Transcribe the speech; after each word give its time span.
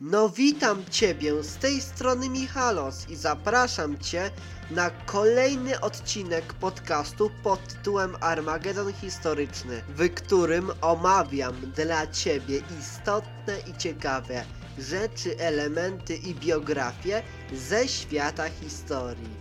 No 0.00 0.28
witam 0.28 0.84
Ciebie, 0.90 1.42
z 1.42 1.56
tej 1.56 1.80
strony 1.80 2.28
Michalos 2.28 3.08
i 3.08 3.16
zapraszam 3.16 3.98
Cię 3.98 4.30
na 4.70 4.90
kolejny 4.90 5.80
odcinek 5.80 6.52
podcastu 6.52 7.30
pod 7.42 7.68
tytułem 7.68 8.16
Armagedon 8.20 8.92
Historyczny, 8.92 9.82
w 9.88 10.14
którym 10.14 10.70
omawiam 10.80 11.54
dla 11.76 12.06
Ciebie 12.06 12.62
istotne 12.80 13.58
i 13.70 13.78
ciekawe 13.78 14.44
rzeczy, 14.78 15.38
elementy 15.38 16.16
i 16.16 16.34
biografie 16.34 17.22
ze 17.52 17.88
świata 17.88 18.48
historii. 18.48 19.36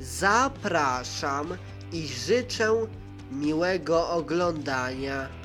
Zapraszam 0.00 1.56
i 1.92 2.08
życzę 2.08 2.86
miłego 3.32 4.10
oglądania. 4.10 5.43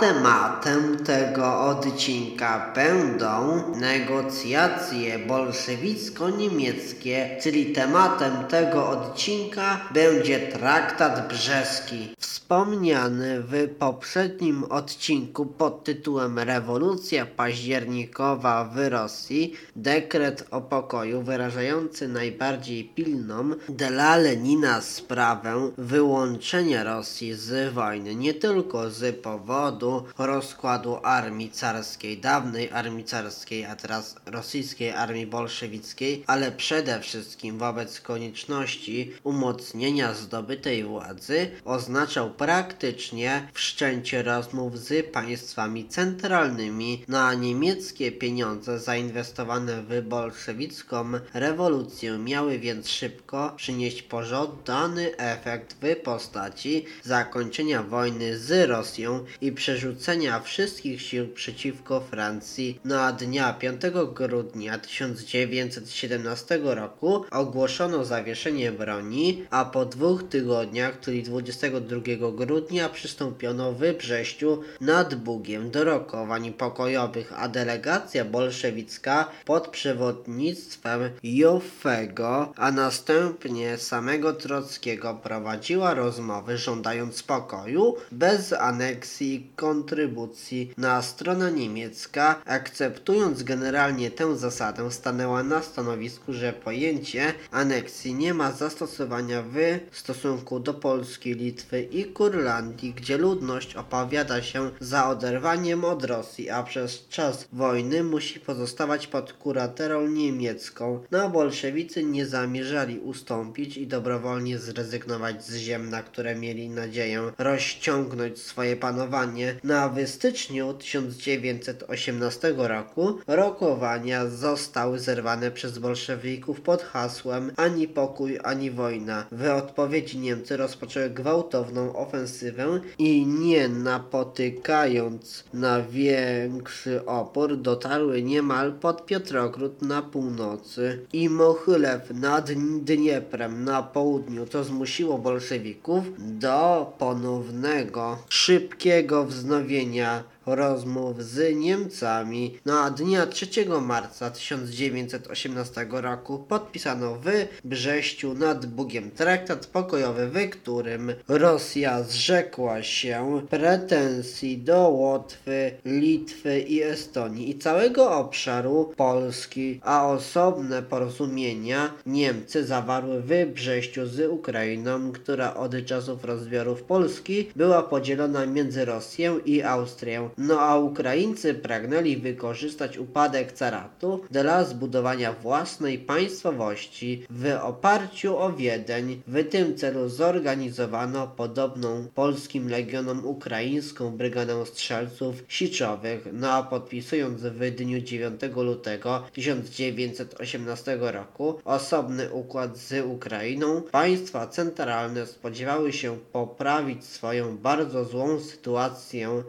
Tematem 0.00 1.04
tego 1.04 1.60
odcinka 1.60 2.72
będą 2.74 3.62
negocjacje 3.74 5.18
bolszewicko-niemieckie, 5.18 7.40
czyli 7.42 7.72
tematem 7.72 8.44
tego 8.44 8.88
odcinka 8.88 9.80
będzie 9.94 10.38
traktat 10.38 11.28
brzeski. 11.28 12.14
Wspomniany 12.18 13.40
w 13.40 13.68
poprzednim 13.78 14.64
odcinku 14.64 15.46
pod 15.46 15.84
tytułem 15.84 16.38
Rewolucja 16.38 17.26
październikowa 17.26 18.64
w 18.64 18.88
Rosji, 18.88 19.54
dekret 19.76 20.46
o 20.50 20.60
pokoju 20.60 21.22
wyrażający 21.22 22.08
najbardziej 22.08 22.84
pilną 22.84 23.50
dla 23.68 24.16
Lenina 24.16 24.80
sprawę 24.80 25.70
wyłączenia 25.78 26.84
Rosji 26.84 27.34
z 27.34 27.74
wojny, 27.74 28.14
nie 28.14 28.34
tylko 28.34 28.90
z 28.90 29.16
powodu 29.16 29.87
rozkładu 30.18 30.98
armii 31.02 31.50
carskiej, 31.50 32.18
dawnej 32.18 32.70
armii 32.70 33.04
carskiej, 33.04 33.64
a 33.64 33.76
teraz 33.76 34.16
rosyjskiej 34.26 34.90
armii 34.90 35.26
bolszewickiej, 35.26 36.24
ale 36.26 36.52
przede 36.52 37.00
wszystkim 37.00 37.58
wobec 37.58 38.00
konieczności 38.00 39.12
umocnienia 39.22 40.14
zdobytej 40.14 40.84
władzy, 40.84 41.50
oznaczał 41.64 42.30
praktycznie 42.30 43.48
wszczęcie 43.52 44.22
rozmów 44.22 44.78
z 44.78 45.12
państwami 45.12 45.88
centralnymi. 45.88 47.04
Na 47.08 47.34
niemieckie 47.34 48.12
pieniądze 48.12 48.78
zainwestowane 48.78 49.82
w 49.82 50.02
bolszewicką 50.02 51.12
rewolucję 51.34 52.18
miały 52.18 52.58
więc 52.58 52.88
szybko 52.88 53.52
przynieść 53.56 54.02
pożądany 54.02 55.16
efekt 55.16 55.76
w 55.82 55.96
postaci 55.96 56.84
zakończenia 57.02 57.82
wojny 57.82 58.38
z 58.38 58.68
Rosją 58.68 59.24
i 59.40 59.52
przerzucenia 59.78 60.40
wszystkich 60.40 61.02
sił 61.02 61.28
przeciwko 61.28 62.00
Francji. 62.00 62.80
Na 62.84 63.12
dnia 63.12 63.52
5 63.52 63.82
grudnia 64.14 64.78
1917 64.78 66.60
roku 66.62 67.24
ogłoszono 67.30 68.04
zawieszenie 68.04 68.72
broni, 68.72 69.46
a 69.50 69.64
po 69.64 69.84
dwóch 69.84 70.28
tygodniach, 70.28 71.00
czyli 71.00 71.22
22 71.22 72.00
grudnia 72.32 72.88
przystąpiono 72.88 73.72
w 73.72 73.92
Brześciu 73.98 74.62
nad 74.80 75.14
Bugiem 75.14 75.70
do 75.70 75.84
rokowań 75.84 76.52
pokojowych, 76.52 77.32
a 77.36 77.48
delegacja 77.48 78.24
bolszewicka 78.24 79.30
pod 79.44 79.68
przewodnictwem 79.68 81.10
Joffego, 81.22 82.52
a 82.56 82.72
następnie 82.72 83.78
samego 83.78 84.32
Trockiego 84.32 85.14
prowadziła 85.14 85.94
rozmowy 85.94 86.58
żądając 86.58 87.22
pokoju 87.22 87.96
bez 88.12 88.52
aneksji 88.52 89.50
kontrybucji 89.68 90.72
na 90.76 91.02
strona 91.02 91.50
niemiecka, 91.50 92.42
akceptując 92.44 93.42
generalnie 93.42 94.10
tę 94.10 94.36
zasadę, 94.36 94.90
stanęła 94.90 95.42
na 95.42 95.62
stanowisku, 95.62 96.32
że 96.32 96.52
pojęcie 96.52 97.34
aneksji 97.50 98.14
nie 98.14 98.34
ma 98.34 98.52
zastosowania 98.52 99.42
w 99.90 99.98
stosunku 99.98 100.60
do 100.60 100.74
Polski, 100.74 101.34
Litwy 101.34 101.82
i 101.82 102.04
Kurlandii, 102.04 102.94
gdzie 102.94 103.18
ludność 103.18 103.76
opowiada 103.76 104.42
się 104.42 104.70
za 104.80 105.08
oderwaniem 105.08 105.84
od 105.84 106.04
Rosji, 106.04 106.50
a 106.50 106.62
przez 106.62 107.08
czas 107.08 107.48
wojny 107.52 108.04
musi 108.04 108.40
pozostawać 108.40 109.06
pod 109.06 109.32
kuratorą 109.32 110.06
niemiecką. 110.06 111.02
No, 111.10 111.30
bolszewicy 111.30 112.04
nie 112.04 112.26
zamierzali 112.26 112.98
ustąpić 112.98 113.76
i 113.76 113.86
dobrowolnie 113.86 114.58
zrezygnować 114.58 115.44
z 115.44 115.56
ziem, 115.56 115.90
na 115.90 116.02
które 116.02 116.34
mieli 116.34 116.68
nadzieję 116.68 117.32
rozciągnąć 117.38 118.38
swoje 118.38 118.76
panowanie 118.76 119.57
na 119.64 119.88
w 119.88 120.06
styczniu 120.06 120.74
1918 120.74 122.54
roku 122.56 123.18
rokowania 123.26 124.26
zostały 124.26 124.98
zerwane 124.98 125.50
przez 125.50 125.78
bolszewików 125.78 126.60
pod 126.60 126.82
hasłem 126.82 127.52
ani 127.56 127.88
pokój, 127.88 128.38
ani 128.44 128.70
wojna. 128.70 129.26
W 129.32 129.48
odpowiedzi 129.50 130.18
Niemcy 130.18 130.56
rozpoczęły 130.56 131.10
gwałtowną 131.10 131.96
ofensywę 131.96 132.80
i 132.98 133.26
nie 133.26 133.68
napotykając 133.68 135.44
na 135.54 135.82
większy 135.82 137.06
opór 137.06 137.56
dotarły 137.56 138.22
niemal 138.22 138.72
pod 138.72 139.06
Piotrogród 139.06 139.82
na 139.82 140.02
północy 140.02 141.06
i 141.12 141.28
Mochylew 141.28 142.10
nad 142.10 142.50
Dnieprem 142.84 143.64
na 143.64 143.82
południu, 143.82 144.46
co 144.46 144.64
zmusiło 144.64 145.18
bolszewików 145.18 146.04
do 146.18 146.92
ponownego 146.98 148.18
szybkiego 148.28 149.24
wznowienia 149.48 150.24
rozmów 150.54 151.24
z 151.24 151.56
Niemcami. 151.56 152.58
Na 152.64 152.90
dnia 152.90 153.26
3 153.26 153.48
marca 153.80 154.30
1918 154.30 155.86
roku 155.90 156.38
podpisano 156.38 157.14
w 157.14 157.26
Brześciu 157.64 158.34
nad 158.34 158.66
Bugiem 158.66 159.10
traktat 159.10 159.66
pokojowy, 159.66 160.26
w 160.26 160.50
którym 160.50 161.12
Rosja 161.28 162.02
zrzekła 162.02 162.82
się 162.82 163.42
pretensji 163.50 164.58
do 164.58 164.88
Łotwy, 164.88 165.70
Litwy 165.84 166.60
i 166.60 166.82
Estonii 166.82 167.50
i 167.50 167.58
całego 167.58 168.10
obszaru 168.12 168.92
Polski, 168.96 169.80
a 169.84 170.08
osobne 170.08 170.82
porozumienia 170.82 171.92
Niemcy 172.06 172.64
zawarły 172.64 173.22
w 173.22 173.46
Brześciu 173.54 174.06
z 174.06 174.30
Ukrainą, 174.30 175.12
która 175.12 175.54
od 175.54 175.84
czasów 175.84 176.24
rozbiorów 176.24 176.82
Polski 176.82 177.48
była 177.56 177.82
podzielona 177.82 178.46
między 178.46 178.84
Rosję 178.84 179.40
i 179.44 179.62
Austrię. 179.62 180.28
No 180.40 180.60
a 180.60 180.78
Ukraińcy 180.78 181.54
pragnęli 181.54 182.16
wykorzystać 182.16 182.98
upadek 182.98 183.52
caratu 183.52 184.20
dla 184.30 184.64
zbudowania 184.64 185.32
własnej 185.32 185.98
państwowości 185.98 187.26
w 187.30 187.58
oparciu 187.62 188.38
o 188.38 188.52
Wiedeń. 188.52 189.22
W 189.26 189.48
tym 189.48 189.76
celu 189.76 190.08
zorganizowano 190.08 191.26
podobną 191.26 192.06
polskim 192.14 192.68
legionom 192.68 193.26
ukraińską 193.26 194.16
brygadę 194.16 194.66
strzelców 194.66 195.44
siczowych. 195.48 196.28
No 196.32 196.52
a 196.52 196.62
podpisując 196.62 197.42
w 197.42 197.70
dniu 197.70 198.00
9 198.00 198.40
lutego 198.56 199.24
1918 199.32 200.98
roku 201.00 201.60
osobny 201.64 202.30
układ 202.32 202.76
z 202.76 203.06
Ukrainą, 203.06 203.82
państwa 203.82 204.46
centralne 204.46 205.26
spodziewały 205.26 205.92
się 205.92 206.18
poprawić 206.32 207.04
swoją 207.04 207.56
bardzo 207.56 208.04
złą 208.04 208.40
sytuację 208.40 209.42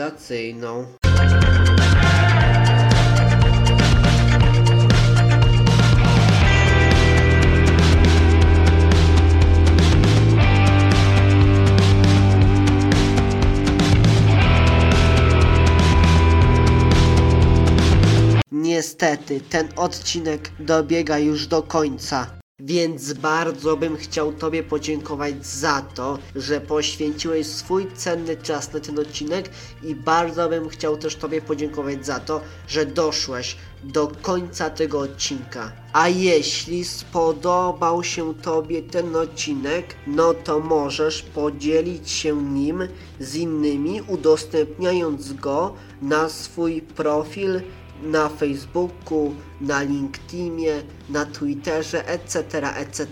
aprowizacyjną. 0.00 0.86
Niestety, 18.52 19.40
ten 19.40 19.68
odcinek 19.76 20.50
dobiega 20.60 21.18
już 21.18 21.46
do 21.46 21.62
końca. 21.62 22.39
Więc 22.62 23.12
bardzo 23.12 23.76
bym 23.76 23.96
chciał 23.96 24.32
Tobie 24.32 24.62
podziękować 24.62 25.46
za 25.46 25.82
to, 25.94 26.18
że 26.36 26.60
poświęciłeś 26.60 27.46
swój 27.46 27.86
cenny 27.94 28.36
czas 28.36 28.72
na 28.72 28.80
ten 28.80 28.98
odcinek 28.98 29.50
i 29.82 29.94
bardzo 29.94 30.48
bym 30.48 30.68
chciał 30.68 30.96
też 30.96 31.16
Tobie 31.16 31.42
podziękować 31.42 32.06
za 32.06 32.20
to, 32.20 32.40
że 32.68 32.86
doszłeś 32.86 33.56
do 33.84 34.12
końca 34.22 34.70
tego 34.70 35.00
odcinka. 35.00 35.72
A 35.92 36.08
jeśli 36.08 36.84
spodobał 36.84 38.04
się 38.04 38.34
Tobie 38.34 38.82
ten 38.82 39.16
odcinek, 39.16 39.94
no 40.06 40.34
to 40.34 40.60
możesz 40.60 41.22
podzielić 41.22 42.10
się 42.10 42.42
nim 42.42 42.88
z 43.20 43.34
innymi, 43.34 44.02
udostępniając 44.02 45.32
go 45.32 45.74
na 46.02 46.28
swój 46.28 46.82
profil 46.82 47.60
na 48.02 48.28
Facebooku, 48.28 49.34
na 49.60 49.82
LinkedInie, 49.82 50.82
na 51.08 51.26
Twitterze, 51.26 52.08
etc., 52.08 52.42
etc. 52.76 53.06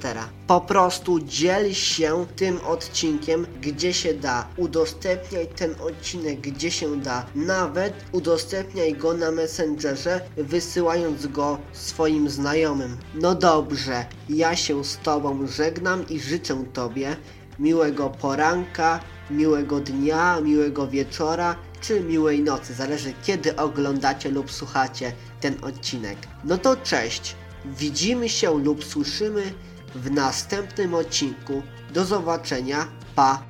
Po 0.47 0.61
prostu 0.61 1.21
dziel 1.21 1.75
się 1.75 2.27
tym 2.37 2.59
odcinkiem, 2.67 3.47
gdzie 3.61 3.93
się 3.95 4.15
da. 4.15 4.49
Udostępniaj 4.57 5.47
ten 5.47 5.75
odcinek, 5.81 6.41
gdzie 6.41 6.71
się 6.71 6.97
da. 6.97 7.27
Nawet 7.35 7.95
udostępniaj 8.13 8.95
go 8.95 9.15
na 9.15 9.31
Messengerze, 9.31 10.21
wysyłając 10.37 11.27
go 11.27 11.59
swoim 11.73 12.31
znajomym. 12.31 12.97
No 13.15 13.35
dobrze, 13.35 14.07
ja 14.29 14.57
się 14.57 14.85
z 14.85 14.99
Tobą 14.99 15.47
żegnam 15.47 16.09
i 16.09 16.21
życzę 16.21 16.65
Tobie 16.73 17.17
miłego 17.59 18.11
poranka, 18.11 19.01
miłego 19.31 19.81
dnia, 19.81 20.41
miłego 20.41 20.87
wieczora 20.87 21.57
czy 21.81 22.01
miłej 22.01 22.43
nocy. 22.43 22.75
Zależy 22.75 23.13
kiedy 23.23 23.57
oglądacie 23.57 24.31
lub 24.31 24.53
słuchacie 24.53 25.13
ten 25.41 25.57
odcinek. 25.63 26.19
No 26.45 26.59
to 26.59 26.77
cześć. 26.77 27.37
Widzimy 27.65 28.29
się 28.29 28.59
lub 28.59 28.85
słyszymy 28.85 29.53
w 29.95 30.11
następnym 30.11 30.95
odcinku. 30.95 31.63
Do 31.95 32.05
zobaczenia. 32.05 32.89
Pa. 33.15 33.43